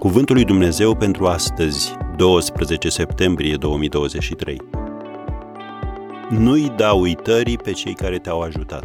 Cuvântul 0.00 0.34
lui 0.34 0.44
Dumnezeu 0.44 0.96
pentru 0.96 1.26
astăzi, 1.26 1.96
12 2.16 2.88
septembrie 2.88 3.56
2023. 3.56 4.60
Nu-i 6.30 6.68
da 6.76 6.92
uitării 6.92 7.58
pe 7.58 7.72
cei 7.72 7.94
care 7.94 8.18
te-au 8.18 8.40
ajutat. 8.40 8.84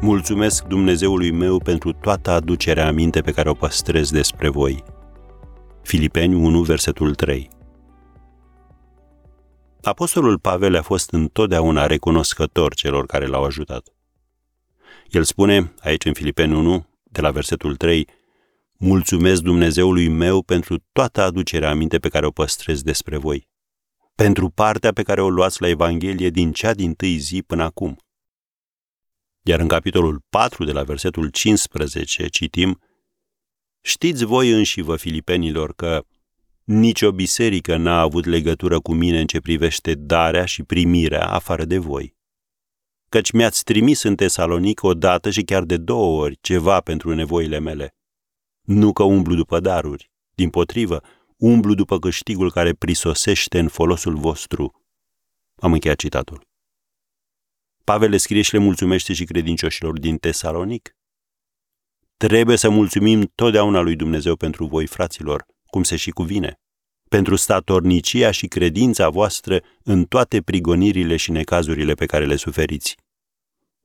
Mulțumesc 0.00 0.64
Dumnezeului 0.64 1.30
meu 1.30 1.58
pentru 1.58 1.92
toată 1.92 2.30
aducerea 2.30 2.86
aminte 2.86 3.20
pe 3.20 3.32
care 3.32 3.48
o 3.48 3.54
păstrez 3.54 4.10
despre 4.10 4.48
voi. 4.48 4.82
Filipeni 5.82 6.34
1, 6.34 6.62
versetul 6.62 7.14
3. 7.14 7.50
Apostolul 9.82 10.38
Pavel 10.38 10.76
a 10.76 10.82
fost 10.82 11.12
întotdeauna 11.12 11.86
recunoscător 11.86 12.74
celor 12.74 13.06
care 13.06 13.26
l-au 13.26 13.44
ajutat. 13.44 13.88
El 15.10 15.22
spune, 15.22 15.74
aici 15.80 16.04
în 16.04 16.12
Filipeni 16.12 16.54
1, 16.54 16.86
de 17.02 17.20
la 17.20 17.30
versetul 17.30 17.76
3, 17.76 18.08
Mulțumesc 18.78 19.42
Dumnezeului 19.42 20.08
meu 20.08 20.42
pentru 20.42 20.84
toată 20.92 21.22
aducerea 21.22 21.70
aminte 21.70 21.98
pe 21.98 22.08
care 22.08 22.26
o 22.26 22.30
păstrez 22.30 22.82
despre 22.82 23.16
voi, 23.16 23.48
pentru 24.14 24.48
partea 24.48 24.92
pe 24.92 25.02
care 25.02 25.22
o 25.22 25.30
luați 25.30 25.60
la 25.60 25.68
Evanghelie 25.68 26.30
din 26.30 26.52
cea 26.52 26.74
din 26.74 26.94
tâi 26.94 27.16
zi 27.16 27.42
până 27.42 27.62
acum. 27.62 27.96
Iar 29.42 29.60
în 29.60 29.68
capitolul 29.68 30.22
4 30.28 30.64
de 30.64 30.72
la 30.72 30.82
versetul 30.82 31.28
15 31.28 32.26
citim 32.26 32.80
Știți 33.80 34.24
voi 34.24 34.50
înși 34.50 34.80
vă, 34.80 34.96
filipenilor, 34.96 35.74
că 35.74 36.04
nicio 36.64 37.12
biserică 37.12 37.76
n-a 37.76 38.00
avut 38.00 38.24
legătură 38.24 38.80
cu 38.80 38.94
mine 38.94 39.20
în 39.20 39.26
ce 39.26 39.40
privește 39.40 39.94
darea 39.94 40.44
și 40.44 40.62
primirea 40.62 41.26
afară 41.26 41.64
de 41.64 41.78
voi. 41.78 42.16
Căci 43.08 43.30
mi-ați 43.30 43.64
trimis 43.64 44.02
în 44.02 44.14
Tesalonic 44.14 44.82
o 44.82 44.94
dată 44.94 45.30
și 45.30 45.42
chiar 45.42 45.62
de 45.62 45.76
două 45.76 46.22
ori 46.22 46.38
ceva 46.40 46.80
pentru 46.80 47.14
nevoile 47.14 47.58
mele. 47.58 47.94
Nu 48.64 48.92
că 48.92 49.02
umblu 49.02 49.34
după 49.34 49.60
daruri, 49.60 50.10
din 50.34 50.50
potrivă, 50.50 51.02
umblu 51.36 51.74
după 51.74 51.98
câștigul 51.98 52.50
care 52.50 52.72
prisosește 52.72 53.58
în 53.58 53.68
folosul 53.68 54.16
vostru. 54.16 54.84
Am 55.56 55.72
încheiat 55.72 55.96
citatul. 55.96 56.46
Pavel 57.84 58.10
le 58.10 58.16
scrie 58.16 58.42
și 58.42 58.52
le 58.52 58.58
mulțumește 58.58 59.12
și 59.12 59.24
credincioșilor 59.24 59.98
din 59.98 60.16
Tesalonic. 60.16 60.96
Trebuie 62.16 62.56
să 62.56 62.68
mulțumim 62.68 63.32
totdeauna 63.34 63.80
lui 63.80 63.96
Dumnezeu 63.96 64.36
pentru 64.36 64.66
voi, 64.66 64.86
fraților, 64.86 65.46
cum 65.66 65.82
se 65.82 65.96
și 65.96 66.10
cuvine, 66.10 66.60
pentru 67.08 67.36
statornicia 67.36 68.30
și 68.30 68.46
credința 68.46 69.08
voastră 69.08 69.62
în 69.82 70.04
toate 70.04 70.42
prigonirile 70.42 71.16
și 71.16 71.30
necazurile 71.30 71.94
pe 71.94 72.06
care 72.06 72.26
le 72.26 72.36
suferiți. 72.36 72.96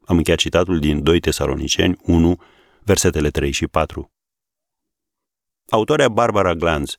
Am 0.05 0.17
încheiat 0.17 0.39
citatul 0.39 0.79
din 0.79 1.03
2 1.03 1.19
Tesaloniceni 1.19 1.97
1, 2.03 2.41
versetele 2.83 3.29
3 3.29 3.51
și 3.51 3.67
4. 3.67 4.11
Autoarea 5.69 6.09
Barbara 6.09 6.53
Glanz 6.53 6.97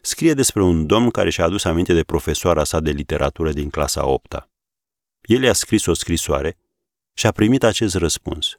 scrie 0.00 0.34
despre 0.34 0.62
un 0.62 0.86
domn 0.86 1.10
care 1.10 1.30
și-a 1.30 1.44
adus 1.44 1.64
aminte 1.64 1.92
de 1.92 2.02
profesoara 2.02 2.64
sa 2.64 2.80
de 2.80 2.90
literatură 2.90 3.52
din 3.52 3.70
clasa 3.70 4.06
8 4.06 4.34
-a. 4.34 4.46
El 5.20 5.42
i-a 5.42 5.52
scris 5.52 5.86
o 5.86 5.94
scrisoare 5.94 6.56
și 7.14 7.26
a 7.26 7.32
primit 7.32 7.62
acest 7.62 7.94
răspuns. 7.94 8.58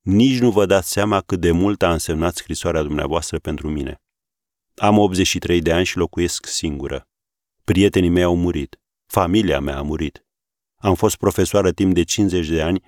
Nici 0.00 0.38
nu 0.38 0.50
vă 0.50 0.66
dați 0.66 0.90
seama 0.90 1.20
cât 1.20 1.40
de 1.40 1.50
mult 1.50 1.82
a 1.82 1.92
însemnat 1.92 2.34
scrisoarea 2.34 2.82
dumneavoastră 2.82 3.38
pentru 3.38 3.68
mine. 3.68 4.02
Am 4.74 4.98
83 4.98 5.60
de 5.60 5.72
ani 5.72 5.84
și 5.84 5.96
locuiesc 5.96 6.46
singură. 6.46 7.08
Prietenii 7.64 8.08
mei 8.08 8.22
au 8.22 8.36
murit. 8.36 8.80
Familia 9.06 9.60
mea 9.60 9.78
a 9.78 9.82
murit. 9.82 10.24
Am 10.76 10.94
fost 10.94 11.16
profesoară 11.16 11.72
timp 11.72 11.94
de 11.94 12.02
50 12.02 12.48
de 12.48 12.62
ani 12.62 12.82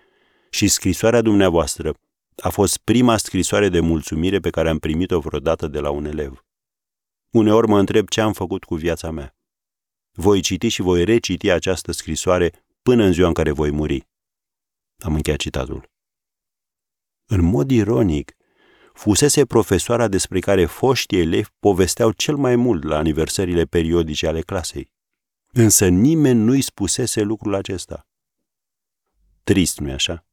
și 0.51 0.69
scrisoarea 0.69 1.21
dumneavoastră 1.21 1.95
a 2.43 2.49
fost 2.49 2.79
prima 2.79 3.17
scrisoare 3.17 3.69
de 3.69 3.81
mulțumire 3.81 4.41
pe 4.41 4.51
care 4.51 4.69
am 4.69 4.79
primit-o 4.79 5.21
vreodată 5.21 5.67
de 5.67 5.81
la 5.81 5.91
un 5.91 6.05
elev. 6.05 6.45
Uneori 7.31 7.69
mă 7.69 7.79
întreb 7.79 8.09
ce 8.09 8.21
am 8.21 8.33
făcut 8.33 8.65
cu 8.65 8.75
viața 8.75 9.11
mea. 9.11 9.37
Voi 10.13 10.41
citi 10.41 10.69
și 10.69 10.83
voi 10.83 11.05
reciti 11.05 11.51
această 11.51 11.93
scrisoare 11.93 12.65
până 12.83 13.05
în 13.05 13.13
ziua 13.13 13.27
în 13.29 13.35
care 13.35 13.51
voi 13.51 13.71
muri. 13.71 14.09
Am 14.99 15.15
încheiat 15.15 15.39
citatul. 15.39 15.91
În 17.27 17.41
mod 17.41 17.71
ironic, 17.71 18.33
fusese 18.93 19.47
profesoara 19.47 20.09
despre 20.09 20.41
care 20.41 20.67
foștii 20.67 21.21
elevi 21.21 21.49
povesteau 21.59 22.13
cel 22.13 22.37
mai 22.37 22.57
mult 22.57 22.83
la 22.83 22.97
aniversările 22.97 23.65
periodice 23.65 24.27
ale 24.27 24.41
clasei. 24.41 24.91
Însă 25.53 25.89
nimeni 25.89 26.41
nu-i 26.41 26.61
spusese 26.61 27.23
lucrul 27.23 27.55
acesta. 27.55 28.07
Trist, 29.45 29.79
nu-i 29.79 29.93
așa? 29.93 30.27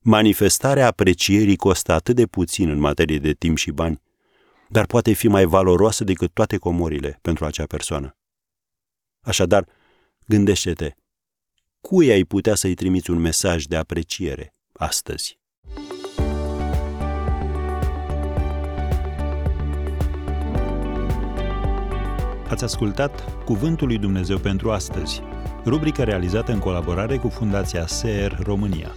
Manifestarea 0.00 0.86
aprecierii 0.86 1.56
costă 1.56 1.92
atât 1.92 2.16
de 2.16 2.26
puțin 2.26 2.68
în 2.68 2.78
materie 2.78 3.18
de 3.18 3.32
timp 3.32 3.56
și 3.56 3.70
bani, 3.70 4.02
dar 4.68 4.86
poate 4.86 5.12
fi 5.12 5.28
mai 5.28 5.44
valoroasă 5.44 6.04
decât 6.04 6.32
toate 6.32 6.56
comorile 6.56 7.18
pentru 7.22 7.44
acea 7.44 7.66
persoană. 7.66 8.16
Așadar, 9.20 9.66
gândește-te, 10.26 10.90
cui 11.80 12.10
ai 12.10 12.24
putea 12.24 12.54
să-i 12.54 12.74
trimiți 12.74 13.10
un 13.10 13.18
mesaj 13.18 13.64
de 13.64 13.76
apreciere 13.76 14.54
astăzi? 14.72 15.38
Ați 22.48 22.64
ascultat 22.64 23.44
Cuvântul 23.44 23.86
lui 23.86 23.98
Dumnezeu 23.98 24.38
pentru 24.38 24.70
astăzi, 24.70 25.22
rubrica 25.64 26.04
realizată 26.04 26.52
în 26.52 26.58
colaborare 26.58 27.16
cu 27.16 27.28
Fundația 27.28 27.86
SER 27.86 28.38
România. 28.42 28.94